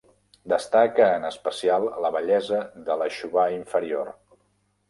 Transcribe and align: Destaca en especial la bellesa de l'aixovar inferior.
Destaca 0.53 1.09
en 1.17 1.27
especial 1.29 1.85
la 2.05 2.11
bellesa 2.17 2.65
de 2.89 2.99
l'aixovar 3.03 3.47
inferior. 3.61 4.15